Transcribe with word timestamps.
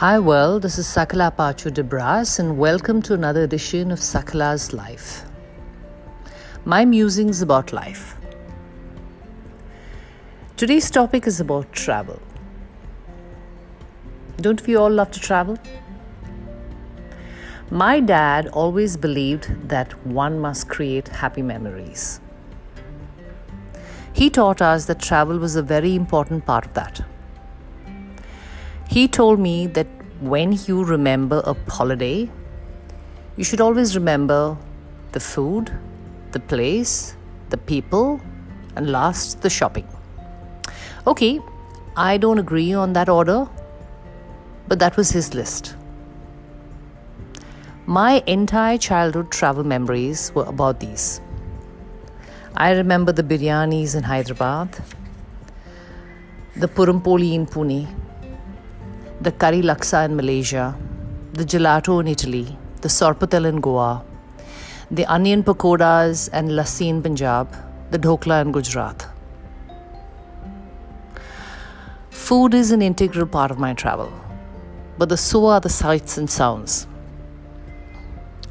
Hi, 0.00 0.18
world. 0.18 0.62
This 0.62 0.78
is 0.78 0.86
Sakala 0.86 1.36
Pachu 1.36 1.70
Debras, 1.70 2.38
and 2.38 2.56
welcome 2.56 3.02
to 3.02 3.14
another 3.14 3.42
edition 3.42 3.90
of 3.90 3.98
Sakala's 3.98 4.72
Life. 4.72 5.24
My 6.64 6.84
musings 6.84 7.42
about 7.42 7.72
life. 7.72 8.16
Today's 10.56 10.90
topic 10.90 11.26
is 11.26 11.40
about 11.40 11.72
travel. 11.72 12.18
Don't 14.40 14.66
we 14.66 14.74
all 14.74 14.90
love 14.90 15.10
to 15.10 15.20
travel? 15.20 15.58
My 17.70 18.00
dad 18.00 18.48
always 18.48 18.96
believed 18.96 19.68
that 19.68 19.92
one 20.06 20.40
must 20.40 20.68
create 20.68 21.08
happy 21.08 21.42
memories. 21.42 22.20
He 24.12 24.28
taught 24.28 24.60
us 24.60 24.86
that 24.86 24.98
travel 24.98 25.38
was 25.38 25.56
a 25.56 25.62
very 25.62 25.94
important 25.94 26.46
part 26.46 26.66
of 26.66 26.74
that. 26.74 27.02
He 28.90 29.06
told 29.06 29.38
me 29.38 29.68
that 29.68 29.86
when 30.20 30.58
you 30.66 30.84
remember 30.84 31.40
a 31.44 31.54
holiday, 31.70 32.28
you 33.36 33.44
should 33.44 33.60
always 33.60 33.94
remember 33.94 34.56
the 35.12 35.20
food, 35.20 35.70
the 36.32 36.40
place, 36.40 37.14
the 37.50 37.56
people, 37.56 38.20
and 38.74 38.90
last, 38.90 39.42
the 39.42 39.48
shopping. 39.48 39.86
Okay, 41.06 41.38
I 41.96 42.16
don't 42.16 42.40
agree 42.40 42.72
on 42.72 42.92
that 42.94 43.08
order, 43.08 43.48
but 44.66 44.80
that 44.80 44.96
was 44.96 45.10
his 45.10 45.34
list. 45.34 45.76
My 47.86 48.24
entire 48.26 48.76
childhood 48.76 49.30
travel 49.30 49.62
memories 49.62 50.32
were 50.34 50.46
about 50.46 50.80
these. 50.80 51.20
I 52.56 52.72
remember 52.72 53.12
the 53.12 53.22
biryanis 53.22 53.94
in 53.94 54.02
Hyderabad, 54.02 54.82
the 56.56 56.66
puranpoli 56.66 57.34
in 57.34 57.46
Pune, 57.46 57.86
the 59.22 59.32
curry 59.32 59.60
laksa 59.60 60.06
in 60.06 60.16
Malaysia, 60.16 60.74
the 61.34 61.44
gelato 61.44 62.00
in 62.00 62.08
Italy, 62.08 62.56
the 62.80 62.88
sorpatel 62.88 63.46
in 63.46 63.60
Goa, 63.60 64.02
the 64.90 65.04
onion 65.04 65.42
pakoras 65.42 66.30
and 66.32 66.48
lassi 66.48 66.88
in 66.88 67.02
Punjab, 67.02 67.54
the 67.90 67.98
dhokla 67.98 68.40
in 68.40 68.50
Gujarat. 68.50 69.06
Food 72.08 72.54
is 72.54 72.70
an 72.70 72.80
integral 72.80 73.26
part 73.26 73.50
of 73.50 73.58
my 73.58 73.74
travel, 73.74 74.10
but 74.96 75.10
the 75.10 75.18
so 75.18 75.44
are 75.46 75.60
the 75.60 75.68
sights 75.68 76.16
and 76.16 76.30
sounds. 76.30 76.86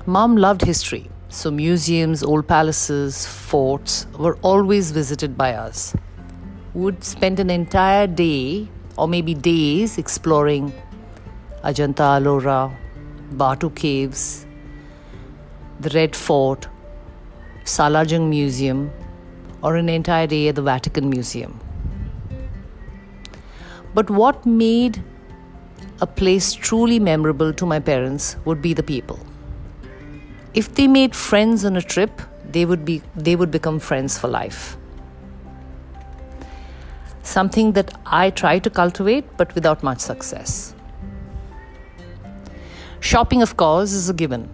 Mom 0.06 0.38
loved 0.38 0.62
history, 0.62 1.10
so 1.30 1.50
museums, 1.50 2.22
old 2.22 2.48
palaces, 2.48 3.26
forts 3.26 4.06
were 4.20 4.38
always 4.44 4.92
visited 4.92 5.36
by 5.36 5.54
us. 5.56 5.96
Would 6.76 7.04
spend 7.04 7.40
an 7.40 7.50
entire 7.50 8.06
day 8.06 8.70
or 9.00 9.08
maybe 9.08 9.34
days 9.34 9.98
exploring 9.98 10.72
Ajanta 11.64 12.08
Ellora, 12.18 12.72
Batu 13.32 13.70
Caves, 13.70 14.46
the 15.80 15.90
Red 15.92 16.16
Fort, 16.16 16.68
Salar 17.64 18.04
Jung 18.04 18.30
Museum, 18.30 18.92
or 19.62 19.76
an 19.78 19.88
entire 19.88 20.28
day 20.28 20.50
at 20.50 20.56
the 20.56 20.62
Vatican 20.62 21.10
Museum. 21.10 21.60
But 23.94 24.10
what 24.10 24.46
made 24.46 25.02
a 26.02 26.08
place 26.08 26.54
truly 26.54 27.00
memorable 27.00 27.54
to 27.54 27.66
my 27.66 27.80
parents 27.80 28.36
would 28.46 28.62
be 28.62 28.74
the 28.74 28.84
people. 28.84 29.20
If 30.54 30.76
they 30.76 30.88
made 30.88 31.16
friends 31.16 31.64
on 31.64 31.78
a 31.78 31.82
trip, 31.82 32.22
they 32.52 32.66
would 32.66 32.84
be 32.84 33.02
they 33.16 33.36
would 33.36 33.52
become 33.52 33.80
friends 33.80 34.18
for 34.18 34.28
life 34.28 34.79
something 37.30 37.74
that 37.74 37.94
I 38.06 38.30
try 38.30 38.60
to 38.60 38.70
cultivate 38.70 39.26
but 39.38 39.54
without 39.56 39.84
much 39.84 40.00
success. 40.00 40.74
Shopping, 43.00 43.42
of 43.42 43.56
course, 43.56 43.94
is 43.94 44.10
a 44.10 44.14
given. 44.14 44.50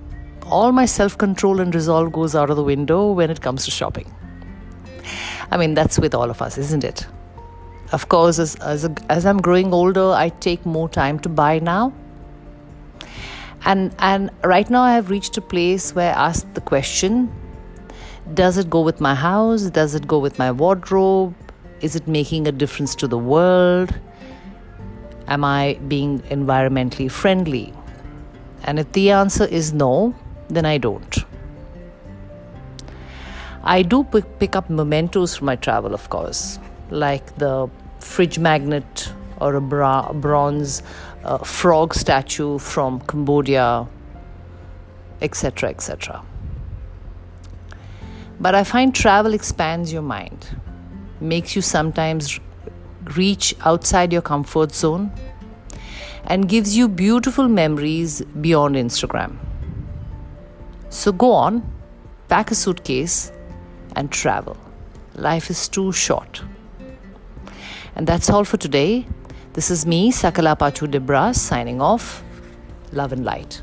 All 0.45 0.71
my 0.71 0.85
self 0.85 1.17
control 1.17 1.59
and 1.59 1.73
resolve 1.73 2.11
goes 2.11 2.35
out 2.35 2.49
of 2.49 2.57
the 2.57 2.63
window 2.63 3.11
when 3.11 3.31
it 3.31 3.41
comes 3.41 3.65
to 3.65 3.71
shopping. 3.71 4.13
I 5.51 5.57
mean, 5.57 5.73
that's 5.73 5.97
with 5.97 6.13
all 6.13 6.29
of 6.29 6.41
us, 6.41 6.57
isn't 6.57 6.83
it? 6.83 7.07
Of 7.91 8.09
course, 8.09 8.39
as, 8.39 8.55
as, 8.55 8.85
a, 8.85 8.93
as 9.09 9.25
I'm 9.25 9.39
growing 9.41 9.73
older, 9.73 10.11
I 10.11 10.29
take 10.29 10.65
more 10.65 10.89
time 10.89 11.19
to 11.19 11.29
buy 11.29 11.59
now. 11.59 11.93
And, 13.63 13.95
and 13.99 14.29
right 14.43 14.69
now, 14.69 14.81
I 14.81 14.93
have 14.93 15.09
reached 15.09 15.37
a 15.37 15.41
place 15.41 15.95
where 15.95 16.13
I 16.13 16.27
ask 16.27 16.53
the 16.53 16.61
question 16.61 17.31
Does 18.33 18.57
it 18.57 18.69
go 18.69 18.81
with 18.81 19.01
my 19.01 19.15
house? 19.15 19.63
Does 19.63 19.95
it 19.95 20.07
go 20.07 20.19
with 20.19 20.37
my 20.37 20.51
wardrobe? 20.51 21.35
Is 21.81 21.95
it 21.95 22.07
making 22.07 22.47
a 22.47 22.51
difference 22.51 22.95
to 22.95 23.07
the 23.07 23.17
world? 23.17 23.93
Am 25.27 25.43
I 25.43 25.79
being 25.87 26.19
environmentally 26.21 27.11
friendly? 27.11 27.73
And 28.63 28.79
if 28.79 28.91
the 28.93 29.11
answer 29.11 29.45
is 29.45 29.73
no, 29.73 30.15
then 30.47 30.65
I 30.65 30.77
don't. 30.77 31.17
I 33.63 33.81
do 33.81 34.03
pick 34.03 34.55
up 34.55 34.69
mementos 34.69 35.35
from 35.35 35.47
my 35.47 35.55
travel, 35.55 35.93
of 35.93 36.09
course, 36.09 36.59
like 36.91 37.35
the 37.37 37.67
fridge 37.99 38.37
magnet 38.37 39.11
or 39.41 39.55
a 39.55 39.61
bra- 39.61 40.13
bronze 40.13 40.83
uh, 41.23 41.39
frog 41.39 41.93
statue 41.93 42.59
from 42.59 43.01
Cambodia, 43.01 43.87
etc., 45.21 45.69
etc. 45.69 46.23
But 48.39 48.53
I 48.53 48.63
find 48.63 48.93
travel 48.93 49.33
expands 49.33 49.91
your 49.91 50.03
mind 50.03 50.47
makes 51.19 51.55
you 51.55 51.61
sometimes 51.61 52.39
reach 53.15 53.55
outside 53.61 54.11
your 54.11 54.21
comfort 54.21 54.73
zone 54.73 55.11
and 56.25 56.49
gives 56.49 56.75
you 56.75 56.87
beautiful 56.87 57.47
memories 57.47 58.21
beyond 58.41 58.75
Instagram. 58.75 59.37
So 60.89 61.11
go 61.11 61.31
on, 61.31 61.61
pack 62.29 62.51
a 62.51 62.55
suitcase, 62.55 63.31
and 63.95 64.11
travel. 64.11 64.57
Life 65.15 65.49
is 65.49 65.69
too 65.69 65.91
short. 65.91 66.41
And 67.95 68.07
that's 68.07 68.29
all 68.29 68.43
for 68.43 68.57
today. 68.57 69.07
This 69.53 69.71
is 69.71 69.85
me, 69.85 70.11
Sakala 70.11 70.57
Pachu 70.57 70.91
Debras, 70.91 71.35
signing 71.35 71.81
off. 71.81 72.23
Love 72.91 73.13
and 73.13 73.23
light. 73.23 73.61